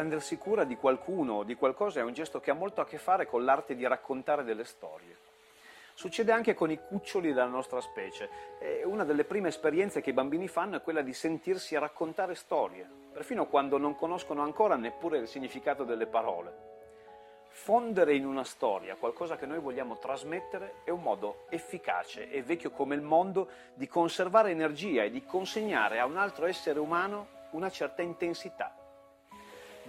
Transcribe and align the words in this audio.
Prendersi 0.00 0.38
cura 0.38 0.64
di 0.64 0.76
qualcuno 0.76 1.34
o 1.34 1.42
di 1.44 1.56
qualcosa 1.56 2.00
è 2.00 2.02
un 2.02 2.14
gesto 2.14 2.40
che 2.40 2.50
ha 2.50 2.54
molto 2.54 2.80
a 2.80 2.86
che 2.86 2.96
fare 2.96 3.26
con 3.26 3.44
l'arte 3.44 3.76
di 3.76 3.86
raccontare 3.86 4.44
delle 4.44 4.64
storie. 4.64 5.14
Succede 5.92 6.32
anche 6.32 6.54
con 6.54 6.70
i 6.70 6.80
cuccioli 6.82 7.34
della 7.34 7.44
nostra 7.44 7.82
specie. 7.82 8.30
E 8.60 8.82
una 8.82 9.04
delle 9.04 9.24
prime 9.24 9.48
esperienze 9.48 10.00
che 10.00 10.08
i 10.08 10.14
bambini 10.14 10.48
fanno 10.48 10.78
è 10.78 10.80
quella 10.80 11.02
di 11.02 11.12
sentirsi 11.12 11.76
raccontare 11.76 12.34
storie, 12.34 12.88
perfino 13.12 13.44
quando 13.44 13.76
non 13.76 13.94
conoscono 13.94 14.40
ancora 14.40 14.76
neppure 14.76 15.18
il 15.18 15.28
significato 15.28 15.84
delle 15.84 16.06
parole. 16.06 16.68
Fondere 17.50 18.14
in 18.14 18.24
una 18.24 18.44
storia 18.44 18.96
qualcosa 18.96 19.36
che 19.36 19.44
noi 19.44 19.58
vogliamo 19.58 19.98
trasmettere 19.98 20.76
è 20.82 20.88
un 20.88 21.02
modo 21.02 21.44
efficace 21.50 22.30
e 22.30 22.42
vecchio 22.42 22.70
come 22.70 22.94
il 22.94 23.02
mondo 23.02 23.50
di 23.74 23.86
conservare 23.86 24.50
energia 24.50 25.02
e 25.02 25.10
di 25.10 25.26
consegnare 25.26 25.98
a 25.98 26.06
un 26.06 26.16
altro 26.16 26.46
essere 26.46 26.78
umano 26.78 27.26
una 27.50 27.68
certa 27.68 28.00
intensità. 28.00 28.79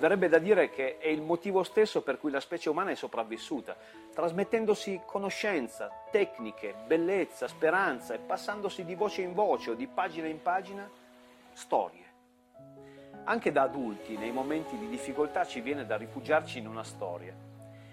Verrebbe 0.01 0.29
da 0.29 0.39
dire 0.39 0.71
che 0.71 0.97
è 0.97 1.09
il 1.09 1.21
motivo 1.21 1.61
stesso 1.61 2.01
per 2.01 2.17
cui 2.17 2.31
la 2.31 2.39
specie 2.39 2.71
umana 2.71 2.89
è 2.89 2.95
sopravvissuta, 2.95 3.77
trasmettendosi 4.15 5.01
conoscenza, 5.05 5.91
tecniche, 6.09 6.73
bellezza, 6.87 7.47
speranza 7.47 8.15
e 8.15 8.17
passandosi 8.17 8.83
di 8.83 8.95
voce 8.95 9.21
in 9.21 9.35
voce 9.35 9.69
o 9.69 9.73
di 9.75 9.85
pagina 9.85 10.25
in 10.25 10.41
pagina 10.41 10.89
storie. 11.53 12.03
Anche 13.25 13.51
da 13.51 13.61
adulti, 13.61 14.17
nei 14.17 14.31
momenti 14.31 14.75
di 14.75 14.89
difficoltà, 14.89 15.45
ci 15.45 15.61
viene 15.61 15.85
da 15.85 15.97
rifugiarci 15.97 16.57
in 16.57 16.65
una 16.65 16.83
storia. 16.83 17.35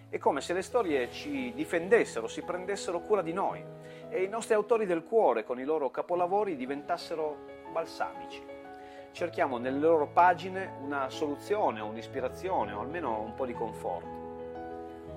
È 0.09 0.17
come 0.17 0.41
se 0.41 0.55
le 0.55 0.62
storie 0.62 1.12
ci 1.12 1.53
difendessero, 1.55 2.27
si 2.27 2.41
prendessero 2.41 3.01
cura 3.01 3.20
di 3.20 3.34
noi 3.34 3.62
e 4.09 4.23
i 4.23 4.29
nostri 4.29 4.55
autori 4.55 4.86
del 4.86 5.05
cuore, 5.05 5.45
con 5.45 5.61
i 5.61 5.64
loro 5.64 5.91
capolavori, 5.91 6.56
diventassero 6.56 7.36
balsamici 7.70 8.56
cerchiamo 9.12 9.59
nelle 9.59 9.78
loro 9.78 10.09
pagine 10.09 10.77
una 10.81 11.09
soluzione, 11.11 11.81
un'ispirazione 11.81 12.73
o 12.73 12.81
almeno 12.81 13.20
un 13.20 13.34
po' 13.34 13.47
di 13.47 13.55
conforto. 13.55 14.17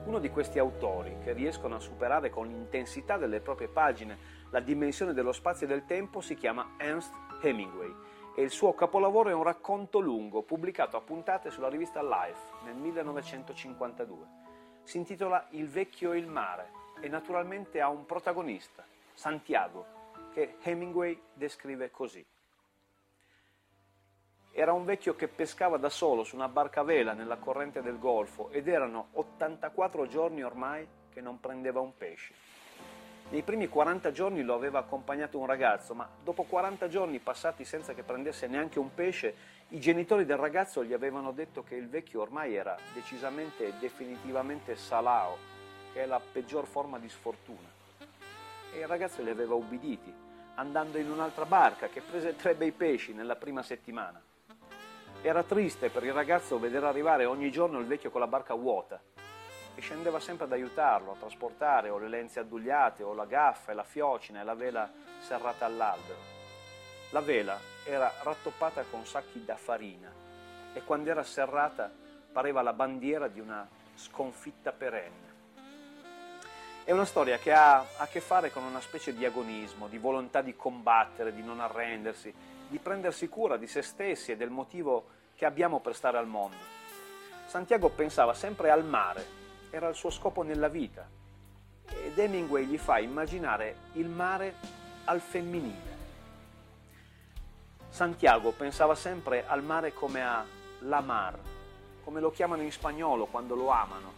Uno 0.06 0.20
di 0.20 0.30
questi 0.30 0.58
autori 0.58 1.18
che 1.24 1.34
riescono 1.34 1.76
a 1.76 1.80
superare 1.80 2.30
con 2.30 2.48
l'intensità 2.48 3.18
delle 3.18 3.40
proprie 3.40 3.68
pagine 3.68 4.18
la 4.50 4.60
dimensione 4.60 5.14
dello 5.14 5.32
spazio 5.32 5.66
e 5.66 5.70
del 5.70 5.86
tempo 5.86 6.22
si 6.22 6.36
chiama 6.36 6.72
Ernst 6.78 7.14
Hemingway 7.42 7.94
e 8.36 8.42
il 8.42 8.50
suo 8.50 8.74
capolavoro 8.74 9.30
è 9.30 9.34
un 9.34 9.44
racconto 9.44 10.00
lungo 10.00 10.42
pubblicato 10.42 10.98
a 10.98 11.02
puntate 11.02 11.52
sulla 11.52 11.70
rivista 11.70 12.02
Life 12.02 12.64
nel 12.64 12.76
1952. 12.76 14.26
Si 14.84 14.98
intitola 14.98 15.48
Il 15.52 15.70
vecchio 15.70 16.14
e 16.14 16.18
il 16.18 16.28
mare 16.28 16.72
e 17.00 17.08
naturalmente 17.08 17.82
ha 17.82 17.90
un 17.90 18.06
protagonista, 18.06 18.84
Santiago, 19.14 19.86
che 20.34 20.58
Hemingway 20.62 21.20
descrive 21.34 21.92
così. 21.92 22.26
Era 24.54 24.74
un 24.74 24.84
vecchio 24.84 25.16
che 25.16 25.30
pescava 25.30 25.78
da 25.78 25.88
solo 25.88 26.26
su 26.26 26.36
una 26.36 26.50
barca 26.50 26.82
a 26.82 26.84
vela 26.84 27.14
nella 27.14 27.38
corrente 27.38 27.82
del 27.82 27.98
Golfo 27.98 28.50
ed 28.52 28.68
erano 28.68 29.08
84 29.14 30.08
giorni 30.08 30.44
ormai 30.44 30.86
che 31.10 31.22
non 31.22 31.40
prendeva 31.40 31.80
un 31.80 31.96
pesce. 31.96 32.34
Nei 33.30 33.44
primi 33.44 33.70
40 33.70 34.12
giorni 34.12 34.44
lo 34.44 34.54
aveva 34.54 34.80
accompagnato 34.80 35.40
un 35.40 35.46
ragazzo, 35.46 35.94
ma 35.94 36.06
dopo 36.22 36.44
40 36.44 36.90
giorni 36.90 37.20
passati 37.20 37.64
senza 37.64 37.94
che 37.94 38.04
prendesse 38.04 38.48
neanche 38.48 38.78
un 38.78 38.94
pesce, 38.94 39.34
i 39.70 39.80
genitori 39.80 40.26
del 40.26 40.36
ragazzo 40.36 40.84
gli 40.84 40.92
avevano 40.92 41.32
detto 41.32 41.64
che 41.64 41.76
il 41.76 41.88
vecchio 41.88 42.20
ormai 42.20 42.54
era 42.54 42.76
decisamente 42.94 43.68
e 43.68 43.74
definitivamente 43.80 44.76
salao, 44.76 45.38
che 45.94 46.04
è 46.04 46.06
la 46.06 46.20
peggior 46.20 46.66
forma 46.66 47.00
di 47.00 47.08
sfortuna. 47.08 47.70
E 48.74 48.80
il 48.80 48.88
ragazzo 48.88 49.24
li 49.24 49.30
aveva 49.30 49.54
ubbiditi, 49.54 50.14
andando 50.56 50.98
in 50.98 51.10
un'altra 51.10 51.46
barca 51.46 51.88
che 51.88 52.02
prese 52.02 52.36
tre 52.36 52.54
bei 52.54 52.74
pesci 52.74 53.14
nella 53.14 53.38
prima 53.38 53.64
settimana. 53.64 54.22
Era 55.24 55.44
triste 55.44 55.90
per 55.90 56.04
il 56.04 56.14
ragazzo 56.14 56.58
vedere 56.58 56.88
arrivare 56.88 57.26
ogni 57.26 57.52
giorno 57.52 57.78
il 57.78 57.86
vecchio 57.86 58.10
con 58.10 58.22
la 58.22 58.28
barca 58.28 58.56
vuota 58.56 59.00
e 59.76 59.80
scendeva 59.80 60.20
sempre 60.20 60.46
ad 60.46 60.52
aiutarlo 60.52 61.12
a 61.12 61.16
trasportare 61.16 61.90
o 61.90 62.00
le 62.00 62.08
lenze 62.08 62.40
addugliate 62.40 63.04
o 63.04 63.14
la 63.14 63.26
gaffa 63.26 63.72
e 63.72 63.76
la 63.76 63.84
fiocina 63.84 64.42
e 64.42 64.44
la 64.44 64.56
vela 64.56 64.90
serrata 65.20 65.66
all'albero. 65.66 66.18
La 67.12 67.20
vela 67.20 67.60
era 67.86 68.12
rattoppata 68.24 68.84
con 68.90 69.06
sacchi 69.06 69.46
da 69.46 69.56
farina 69.58 70.12
e 70.74 70.82
quando 70.84 71.12
era 71.12 71.22
serrata 71.22 71.92
pareva 72.32 72.64
la 72.64 72.74
bandiera 72.74 73.28
di 73.28 73.40
una 73.40 73.68
sconfitta 73.94 74.72
perenne. 74.72 75.30
È 76.84 76.92
una 76.92 77.06
storia 77.06 77.38
che 77.38 77.52
ha 77.54 77.86
a 77.98 78.08
che 78.08 78.22
fare 78.22 78.52
con 78.52 78.64
una 78.64 78.82
specie 78.82 79.14
di 79.14 79.24
agonismo, 79.24 79.88
di 79.88 80.00
volontà 80.00 80.42
di 80.42 80.56
combattere, 80.56 81.36
di 81.36 81.44
non 81.44 81.60
arrendersi, 81.60 82.34
di 82.72 82.80
prendersi 82.80 83.28
cura 83.28 83.58
di 83.58 83.68
se 83.68 83.82
stessi 83.82 84.32
e 84.32 84.38
del 84.38 84.50
motivo 84.50 85.08
che 85.36 85.46
abbiamo 85.46 85.82
per 85.82 85.94
stare 85.94 86.18
al 86.18 86.26
mondo. 86.26 86.56
Santiago 87.46 87.90
pensava 87.90 88.34
sempre 88.34 88.72
al 88.72 88.86
mare, 88.86 89.26
era 89.72 89.90
il 89.90 89.96
suo 89.96 90.10
scopo 90.10 90.42
nella 90.42 90.70
vita 90.70 91.06
ed 91.86 92.18
Hemingway 92.18 92.66
gli 92.66 92.78
fa 92.78 93.00
immaginare 93.00 93.76
il 93.94 94.08
mare 94.08 94.56
al 95.04 95.20
femminile. 95.20 96.00
Santiago 97.90 98.52
pensava 98.52 98.96
sempre 98.96 99.46
al 99.46 99.62
mare 99.64 99.92
come 99.92 100.24
a 100.24 100.46
la 100.80 101.02
mar, 101.02 101.38
come 102.06 102.22
lo 102.22 102.32
chiamano 102.32 102.62
in 102.62 102.72
spagnolo 102.72 103.26
quando 103.26 103.54
lo 103.54 103.68
amano. 103.68 104.14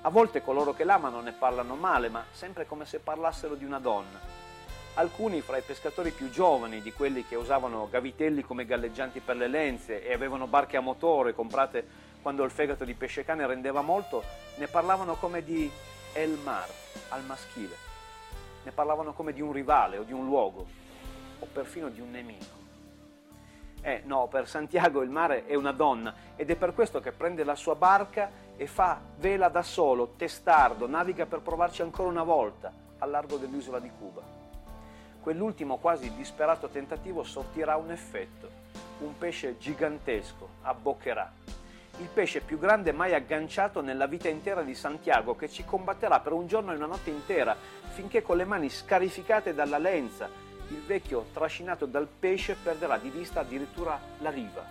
A 0.00 0.08
volte 0.08 0.40
coloro 0.40 0.72
che 0.72 0.84
l'amano 0.84 1.20
ne 1.20 1.32
parlano 1.32 1.74
male, 1.74 2.08
ma 2.08 2.24
sempre 2.30 2.64
come 2.64 2.86
se 2.86 3.00
parlassero 3.00 3.54
di 3.54 3.66
una 3.66 3.78
donna 3.78 4.45
alcuni 4.96 5.42
fra 5.42 5.58
i 5.58 5.62
pescatori 5.62 6.10
più 6.10 6.30
giovani, 6.30 6.80
di 6.80 6.92
quelli 6.92 7.26
che 7.26 7.36
usavano 7.36 7.88
gavitelli 7.90 8.42
come 8.42 8.64
galleggianti 8.64 9.20
per 9.20 9.36
le 9.36 9.46
lenze 9.46 10.02
e 10.02 10.12
avevano 10.12 10.46
barche 10.46 10.76
a 10.76 10.80
motore 10.80 11.34
comprate 11.34 12.04
quando 12.22 12.44
il 12.44 12.50
fegato 12.50 12.84
di 12.84 12.94
pesce 12.94 13.24
cane 13.24 13.46
rendeva 13.46 13.82
molto, 13.82 14.24
ne 14.56 14.66
parlavano 14.66 15.14
come 15.16 15.44
di 15.44 15.70
El 16.14 16.38
Mar, 16.42 16.68
al 17.10 17.24
maschile. 17.24 17.84
Ne 18.64 18.72
parlavano 18.72 19.12
come 19.12 19.32
di 19.32 19.40
un 19.40 19.52
rivale 19.52 19.98
o 19.98 20.02
di 20.02 20.12
un 20.12 20.24
luogo, 20.24 20.66
o 21.38 21.46
perfino 21.52 21.88
di 21.88 22.00
un 22.00 22.10
nemico. 22.10 22.64
Eh 23.82 24.02
no, 24.06 24.26
per 24.28 24.48
Santiago 24.48 25.02
il 25.02 25.10
mare 25.10 25.46
è 25.46 25.54
una 25.54 25.72
donna 25.72 26.14
ed 26.34 26.50
è 26.50 26.56
per 26.56 26.74
questo 26.74 27.00
che 27.00 27.12
prende 27.12 27.44
la 27.44 27.54
sua 27.54 27.76
barca 27.76 28.30
e 28.56 28.66
fa 28.66 29.00
vela 29.18 29.48
da 29.48 29.62
solo, 29.62 30.14
testardo, 30.16 30.88
naviga 30.88 31.26
per 31.26 31.40
provarci 31.40 31.82
ancora 31.82 32.08
una 32.08 32.24
volta 32.24 32.72
al 32.98 33.10
largo 33.10 33.36
dell'isola 33.36 33.78
di 33.78 33.90
Cuba 33.96 34.36
quell'ultimo 35.26 35.78
quasi 35.78 36.14
disperato 36.14 36.68
tentativo 36.68 37.24
sortirà 37.24 37.74
un 37.74 37.90
effetto. 37.90 38.48
Un 38.98 39.18
pesce 39.18 39.58
gigantesco 39.58 40.50
abboccherà. 40.62 41.32
Il 41.98 42.06
pesce 42.14 42.42
più 42.42 42.60
grande 42.60 42.92
mai 42.92 43.12
agganciato 43.12 43.80
nella 43.80 44.06
vita 44.06 44.28
intera 44.28 44.62
di 44.62 44.72
Santiago 44.72 45.34
che 45.34 45.50
ci 45.50 45.64
combatterà 45.64 46.20
per 46.20 46.30
un 46.30 46.46
giorno 46.46 46.70
e 46.70 46.76
una 46.76 46.86
notte 46.86 47.10
intera 47.10 47.56
finché 47.88 48.22
con 48.22 48.36
le 48.36 48.44
mani 48.44 48.70
scarificate 48.70 49.52
dalla 49.52 49.78
lenza 49.78 50.30
il 50.68 50.80
vecchio 50.82 51.26
trascinato 51.32 51.86
dal 51.86 52.06
pesce 52.06 52.54
perderà 52.54 52.96
di 52.96 53.10
vista 53.10 53.40
addirittura 53.40 53.98
la 54.18 54.30
riva. 54.30 54.64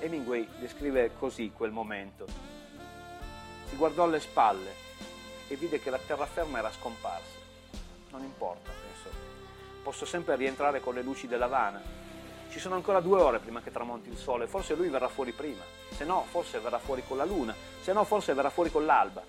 Hemingway 0.00 0.48
descrive 0.58 1.12
così 1.16 1.52
quel 1.54 1.70
momento. 1.70 2.26
Si 3.66 3.76
guardò 3.76 4.02
alle 4.02 4.18
spalle 4.18 4.74
e 5.46 5.54
vide 5.54 5.78
che 5.78 5.90
la 5.90 6.00
terraferma 6.04 6.58
era 6.58 6.72
scomparsa. 6.72 7.38
Non 8.10 8.24
importa, 8.24 8.72
pensò 8.72 9.29
posso 9.82 10.04
sempre 10.04 10.36
rientrare 10.36 10.80
con 10.80 10.94
le 10.94 11.02
luci 11.02 11.26
dell'Havana. 11.26 11.80
Ci 12.50 12.58
sono 12.58 12.74
ancora 12.74 13.00
due 13.00 13.20
ore 13.20 13.38
prima 13.38 13.60
che 13.60 13.70
tramonti 13.70 14.08
il 14.08 14.16
sole, 14.16 14.46
forse 14.46 14.74
lui 14.74 14.88
verrà 14.88 15.08
fuori 15.08 15.32
prima, 15.32 15.62
se 15.90 16.04
no 16.04 16.24
forse 16.28 16.58
verrà 16.58 16.78
fuori 16.78 17.02
con 17.06 17.16
la 17.16 17.24
luna, 17.24 17.54
se 17.80 17.92
no 17.92 18.04
forse 18.04 18.34
verrà 18.34 18.50
fuori 18.50 18.70
con 18.70 18.84
l'alba. 18.84 19.22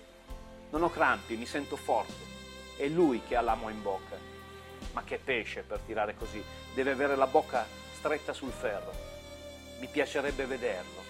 Non 0.70 0.82
ho 0.82 0.90
crampi, 0.90 1.36
mi 1.36 1.46
sento 1.46 1.76
forte. 1.76 2.30
È 2.76 2.86
lui 2.88 3.22
che 3.26 3.36
ha 3.36 3.40
l'amo 3.40 3.68
in 3.68 3.82
bocca. 3.82 4.16
Ma 4.92 5.04
che 5.04 5.18
pesce 5.18 5.62
per 5.62 5.80
tirare 5.80 6.16
così, 6.16 6.42
deve 6.74 6.92
avere 6.92 7.14
la 7.14 7.26
bocca 7.26 7.64
stretta 7.94 8.32
sul 8.32 8.50
ferro. 8.50 8.92
Mi 9.78 9.86
piacerebbe 9.86 10.46
vederlo. 10.46 11.00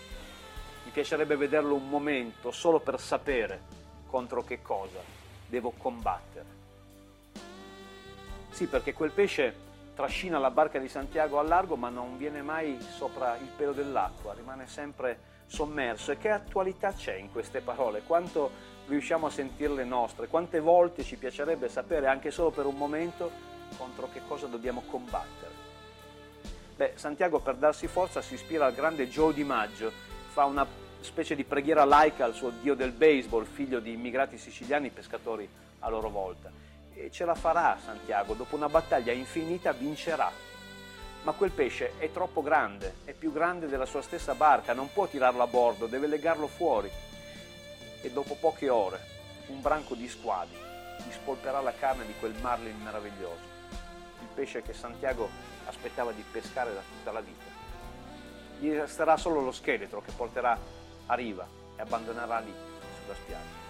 Mi 0.84 0.90
piacerebbe 0.90 1.36
vederlo 1.36 1.74
un 1.74 1.88
momento 1.88 2.50
solo 2.50 2.80
per 2.80 3.00
sapere 3.00 3.62
contro 4.06 4.44
che 4.44 4.60
cosa 4.60 5.00
devo 5.46 5.72
combattere. 5.76 6.61
Sì, 8.52 8.66
perché 8.66 8.92
quel 8.92 9.10
pesce 9.10 9.70
trascina 9.94 10.38
la 10.38 10.50
barca 10.50 10.78
di 10.78 10.86
Santiago 10.88 11.38
al 11.38 11.48
largo 11.48 11.74
ma 11.74 11.88
non 11.88 12.18
viene 12.18 12.42
mai 12.42 12.78
sopra 12.80 13.36
il 13.38 13.48
pelo 13.56 13.72
dell'acqua, 13.72 14.34
rimane 14.34 14.66
sempre 14.66 15.18
sommerso. 15.46 16.12
E 16.12 16.18
che 16.18 16.28
attualità 16.28 16.92
c'è 16.92 17.14
in 17.14 17.32
queste 17.32 17.60
parole? 17.60 18.02
Quanto 18.06 18.50
riusciamo 18.88 19.26
a 19.26 19.30
sentirle 19.30 19.84
nostre? 19.84 20.28
Quante 20.28 20.60
volte 20.60 21.02
ci 21.02 21.16
piacerebbe 21.16 21.70
sapere, 21.70 22.08
anche 22.08 22.30
solo 22.30 22.50
per 22.50 22.66
un 22.66 22.76
momento, 22.76 23.30
contro 23.78 24.10
che 24.12 24.20
cosa 24.28 24.46
dobbiamo 24.46 24.82
combattere? 24.86 25.50
Beh, 26.76 26.92
Santiago 26.96 27.40
per 27.40 27.54
darsi 27.56 27.86
forza 27.86 28.20
si 28.20 28.34
ispira 28.34 28.66
al 28.66 28.74
grande 28.74 29.08
Joe 29.08 29.32
Di 29.32 29.44
Maggio, 29.44 29.90
fa 30.28 30.44
una 30.44 30.66
specie 31.00 31.34
di 31.34 31.44
preghiera 31.44 31.84
laica 31.84 32.26
al 32.26 32.34
suo 32.34 32.50
dio 32.50 32.74
del 32.74 32.92
baseball, 32.92 33.44
figlio 33.44 33.80
di 33.80 33.92
immigrati 33.92 34.36
siciliani 34.36 34.90
pescatori 34.90 35.48
a 35.80 35.88
loro 35.88 36.10
volta 36.10 36.71
e 36.94 37.10
ce 37.10 37.24
la 37.24 37.34
farà 37.34 37.78
Santiago, 37.82 38.34
dopo 38.34 38.56
una 38.56 38.68
battaglia 38.68 39.12
infinita 39.12 39.72
vincerà. 39.72 40.30
ma 41.22 41.32
quel 41.32 41.52
pesce 41.52 41.92
è 41.98 42.10
troppo 42.10 42.42
grande, 42.42 42.96
è 43.04 43.12
più 43.12 43.32
grande 43.32 43.68
della 43.68 43.86
sua 43.86 44.02
stessa 44.02 44.34
barca, 44.34 44.72
non 44.72 44.92
può 44.92 45.06
tirarlo 45.06 45.42
a 45.42 45.46
bordo, 45.46 45.86
deve 45.86 46.08
legarlo 46.08 46.48
fuori. 46.48 46.90
E 48.00 48.10
dopo 48.10 48.34
poche 48.34 48.68
ore 48.68 48.98
un 49.46 49.60
branco 49.60 49.94
di 49.94 50.08
squali 50.08 50.50
gli 50.96 51.12
spolperà 51.12 51.60
la 51.60 51.72
carne 51.74 52.06
di 52.06 52.14
quel 52.18 52.34
marlin 52.40 52.76
meraviglioso, 52.82 53.44
il 54.20 54.28
pesce 54.34 54.62
che 54.62 54.72
Santiago 54.72 55.28
aspettava 55.66 56.12
di 56.12 56.24
pescare 56.28 56.74
da 56.74 56.80
tutta 56.80 57.12
la 57.12 57.20
vita. 57.20 57.50
Gli 58.58 58.72
resterà 58.72 59.16
solo 59.16 59.40
lo 59.40 59.52
scheletro 59.52 60.00
che 60.00 60.12
porterà 60.12 60.58
a 61.06 61.14
riva 61.14 61.46
e 61.76 61.80
abbandonerà 61.80 62.38
lì, 62.40 62.52
sulla 63.00 63.14
spiaggia. 63.14 63.61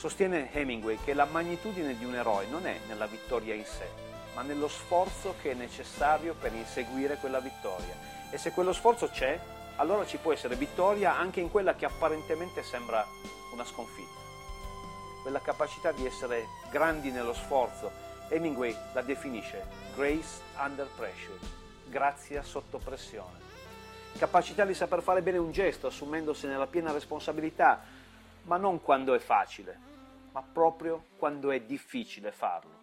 Sostiene 0.00 0.50
Hemingway 0.50 0.96
che 1.04 1.12
la 1.12 1.26
magnitudine 1.26 1.94
di 1.94 2.06
un 2.06 2.14
eroe 2.14 2.46
non 2.46 2.66
è 2.66 2.78
nella 2.86 3.04
vittoria 3.04 3.52
in 3.52 3.66
sé, 3.66 3.86
ma 4.34 4.40
nello 4.40 4.66
sforzo 4.66 5.34
che 5.42 5.50
è 5.50 5.54
necessario 5.54 6.32
per 6.32 6.54
inseguire 6.54 7.16
quella 7.16 7.38
vittoria. 7.38 7.94
E 8.30 8.38
se 8.38 8.50
quello 8.52 8.72
sforzo 8.72 9.10
c'è, 9.10 9.38
allora 9.76 10.06
ci 10.06 10.16
può 10.16 10.32
essere 10.32 10.56
vittoria 10.56 11.18
anche 11.18 11.40
in 11.40 11.50
quella 11.50 11.74
che 11.74 11.84
apparentemente 11.84 12.62
sembra 12.62 13.06
una 13.52 13.66
sconfitta. 13.66 14.18
Quella 15.20 15.42
capacità 15.42 15.92
di 15.92 16.06
essere 16.06 16.46
grandi 16.70 17.10
nello 17.10 17.34
sforzo, 17.34 17.90
Hemingway 18.30 18.74
la 18.94 19.02
definisce 19.02 19.66
grace 19.94 20.40
under 20.56 20.88
pressure, 20.96 21.38
grazia 21.88 22.42
sotto 22.42 22.78
pressione. 22.78 23.38
Capacità 24.16 24.64
di 24.64 24.72
saper 24.72 25.02
fare 25.02 25.20
bene 25.20 25.36
un 25.36 25.52
gesto 25.52 25.88
assumendosene 25.88 26.56
la 26.56 26.66
piena 26.66 26.90
responsabilità, 26.90 27.82
ma 28.44 28.56
non 28.56 28.80
quando 28.80 29.12
è 29.12 29.18
facile, 29.18 29.88
ma 30.32 30.42
proprio 30.42 31.04
quando 31.16 31.50
è 31.50 31.60
difficile 31.60 32.32
farlo 32.32 32.80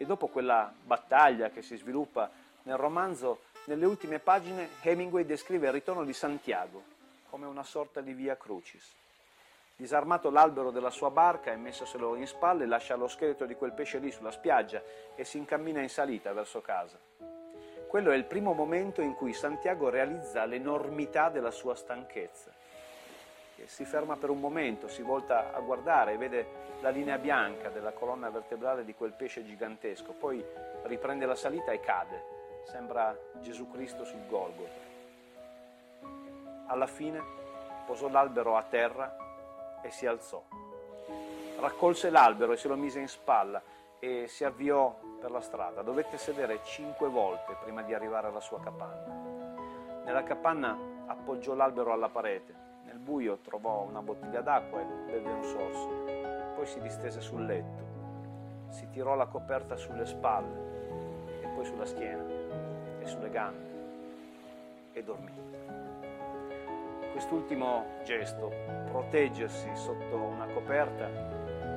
e 0.00 0.06
dopo 0.06 0.28
quella 0.28 0.72
battaglia 0.82 1.50
che 1.50 1.60
si 1.60 1.76
sviluppa 1.76 2.30
nel 2.62 2.78
romanzo, 2.78 3.42
nelle 3.64 3.84
ultime 3.84 4.18
pagine 4.18 4.70
Hemingway 4.80 5.26
descrive 5.26 5.66
il 5.66 5.74
ritorno 5.74 6.04
di 6.04 6.14
Santiago 6.14 6.82
come 7.28 7.44
una 7.44 7.62
sorta 7.62 8.00
di 8.00 8.14
via 8.14 8.34
crucis. 8.34 8.94
Disarmato 9.76 10.30
l'albero 10.30 10.70
della 10.70 10.88
sua 10.88 11.10
barca 11.10 11.52
e 11.52 11.56
messoselo 11.56 12.16
in 12.16 12.26
spalle, 12.26 12.64
lascia 12.64 12.96
lo 12.96 13.08
scheletro 13.08 13.44
di 13.44 13.54
quel 13.54 13.72
pesce 13.72 13.98
lì 13.98 14.10
sulla 14.10 14.30
spiaggia 14.30 14.82
e 15.14 15.24
si 15.24 15.36
incammina 15.36 15.82
in 15.82 15.90
salita 15.90 16.32
verso 16.32 16.62
casa. 16.62 16.98
Quello 17.86 18.10
è 18.10 18.16
il 18.16 18.24
primo 18.24 18.54
momento 18.54 19.02
in 19.02 19.14
cui 19.14 19.34
Santiago 19.34 19.90
realizza 19.90 20.46
l'enormità 20.46 21.28
della 21.28 21.50
sua 21.50 21.74
stanchezza 21.74 22.50
si 23.66 23.84
ferma 23.84 24.16
per 24.16 24.30
un 24.30 24.40
momento, 24.40 24.88
si 24.88 25.02
volta 25.02 25.52
a 25.52 25.60
guardare 25.60 26.16
vede 26.16 26.68
la 26.80 26.88
linea 26.88 27.18
bianca 27.18 27.68
della 27.68 27.92
colonna 27.92 28.30
vertebrale 28.30 28.84
di 28.84 28.94
quel 28.94 29.12
pesce 29.12 29.44
gigantesco, 29.44 30.12
poi 30.12 30.44
riprende 30.84 31.26
la 31.26 31.34
salita 31.34 31.72
e 31.72 31.80
cade. 31.80 32.38
Sembra 32.64 33.16
Gesù 33.40 33.70
Cristo 33.70 34.04
sul 34.04 34.26
Golgotha. 34.28 34.88
Alla 36.66 36.86
fine 36.86 37.22
posò 37.86 38.08
l'albero 38.08 38.56
a 38.56 38.62
terra 38.62 39.16
e 39.82 39.90
si 39.90 40.06
alzò. 40.06 40.42
Raccolse 41.58 42.10
l'albero 42.10 42.52
e 42.52 42.56
se 42.56 42.68
lo 42.68 42.76
mise 42.76 43.00
in 43.00 43.08
spalla 43.08 43.60
e 43.98 44.26
si 44.28 44.44
avviò 44.44 44.98
per 45.20 45.30
la 45.30 45.40
strada. 45.40 45.82
Dovette 45.82 46.16
sedere 46.16 46.60
cinque 46.64 47.08
volte 47.08 47.56
prima 47.62 47.82
di 47.82 47.92
arrivare 47.92 48.28
alla 48.28 48.40
sua 48.40 48.60
capanna. 48.60 50.02
Nella 50.04 50.22
capanna 50.22 50.76
appoggiò 51.06 51.54
l'albero 51.54 51.92
alla 51.92 52.08
parete 52.08 52.69
nel 52.84 52.98
buio 52.98 53.38
trovò 53.38 53.82
una 53.82 54.02
bottiglia 54.02 54.40
d'acqua 54.40 54.80
e 54.80 54.84
beve 55.06 55.30
un 55.30 55.42
sorso. 55.42 55.88
Poi 56.54 56.66
si 56.66 56.80
distese 56.80 57.20
sul 57.20 57.44
letto, 57.44 58.68
si 58.68 58.88
tirò 58.90 59.14
la 59.14 59.26
coperta 59.26 59.76
sulle 59.76 60.06
spalle 60.06 61.40
e 61.42 61.48
poi 61.54 61.64
sulla 61.64 61.86
schiena 61.86 62.24
e 63.00 63.06
sulle 63.06 63.30
gambe 63.30 63.68
e 64.92 65.02
dormì. 65.02 65.32
Quest'ultimo 67.12 67.84
gesto, 68.04 68.52
proteggersi 68.90 69.68
sotto 69.74 70.16
una 70.16 70.46
coperta, 70.46 71.06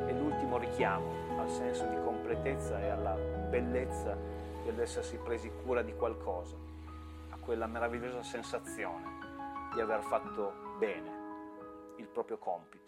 è 0.06 0.12
l'ultimo 0.12 0.58
richiamo 0.58 1.40
al 1.40 1.50
senso 1.50 1.86
di 1.86 1.96
completezza 2.04 2.80
e 2.80 2.90
alla 2.90 3.16
bellezza 3.50 4.16
dell'essersi 4.64 5.18
presi 5.18 5.52
cura 5.64 5.82
di 5.82 5.94
qualcosa, 5.94 6.56
a 7.30 7.38
quella 7.38 7.68
meravigliosa 7.68 8.24
sensazione 8.24 9.04
di 9.74 9.82
aver 9.82 10.02
fatto 10.02 10.63
bene 10.78 11.12
il 11.98 12.08
proprio 12.08 12.38
compito. 12.38 12.82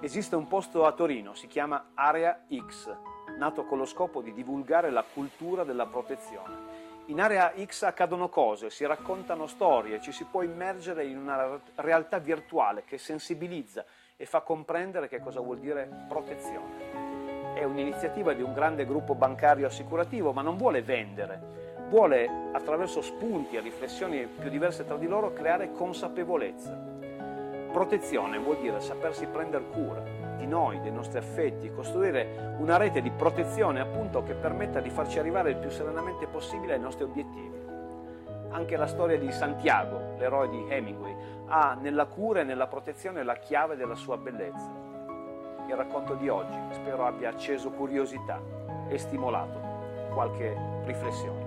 Esiste 0.00 0.34
un 0.34 0.48
posto 0.48 0.84
a 0.84 0.92
Torino, 0.92 1.34
si 1.34 1.46
chiama 1.46 1.92
Area 1.94 2.44
X, 2.52 2.92
nato 3.38 3.64
con 3.64 3.78
lo 3.78 3.84
scopo 3.84 4.20
di 4.20 4.32
divulgare 4.32 4.90
la 4.90 5.04
cultura 5.04 5.62
della 5.62 5.86
protezione. 5.86 6.90
In 7.06 7.20
Area 7.20 7.52
X 7.64 7.82
accadono 7.82 8.28
cose, 8.28 8.70
si 8.70 8.84
raccontano 8.84 9.46
storie, 9.46 10.00
ci 10.00 10.12
si 10.12 10.24
può 10.24 10.42
immergere 10.42 11.04
in 11.04 11.18
una 11.18 11.60
realtà 11.76 12.18
virtuale 12.18 12.84
che 12.84 12.98
sensibilizza 12.98 13.84
e 14.16 14.26
fa 14.26 14.40
comprendere 14.40 15.08
che 15.08 15.20
cosa 15.20 15.40
vuol 15.40 15.58
dire 15.58 15.88
protezione. 16.08 17.54
È 17.54 17.64
un'iniziativa 17.64 18.32
di 18.32 18.42
un 18.42 18.52
grande 18.52 18.86
gruppo 18.86 19.14
bancario 19.14 19.66
assicurativo, 19.66 20.32
ma 20.32 20.42
non 20.42 20.56
vuole 20.56 20.82
vendere, 20.82 21.71
vuole 21.92 22.26
attraverso 22.52 23.02
spunti 23.02 23.56
e 23.56 23.60
riflessioni 23.60 24.26
più 24.26 24.48
diverse 24.48 24.86
tra 24.86 24.96
di 24.96 25.06
loro 25.06 25.34
creare 25.34 25.72
consapevolezza. 25.72 26.74
Protezione 27.70 28.38
vuol 28.38 28.56
dire 28.60 28.80
sapersi 28.80 29.26
prendere 29.26 29.68
cura 29.70 30.02
di 30.38 30.46
noi, 30.46 30.80
dei 30.80 30.90
nostri 30.90 31.18
affetti, 31.18 31.70
costruire 31.70 32.56
una 32.58 32.78
rete 32.78 33.02
di 33.02 33.10
protezione 33.10 33.80
appunto 33.80 34.22
che 34.22 34.32
permetta 34.32 34.80
di 34.80 34.88
farci 34.88 35.18
arrivare 35.18 35.50
il 35.50 35.56
più 35.56 35.68
serenamente 35.68 36.26
possibile 36.26 36.72
ai 36.72 36.80
nostri 36.80 37.04
obiettivi. 37.04 37.60
Anche 38.48 38.76
la 38.78 38.86
storia 38.86 39.18
di 39.18 39.30
Santiago, 39.30 40.14
l'eroe 40.16 40.48
di 40.48 40.64
Hemingway, 40.70 41.14
ha 41.48 41.76
nella 41.78 42.06
cura 42.06 42.40
e 42.40 42.44
nella 42.44 42.68
protezione 42.68 43.22
la 43.22 43.36
chiave 43.36 43.76
della 43.76 43.96
sua 43.96 44.16
bellezza. 44.16 44.70
Il 45.68 45.76
racconto 45.76 46.14
di 46.14 46.30
oggi 46.30 46.56
spero 46.70 47.04
abbia 47.04 47.28
acceso 47.28 47.70
curiosità 47.70 48.40
e 48.88 48.96
stimolato 48.96 49.60
qualche 50.14 50.56
riflessione. 50.84 51.41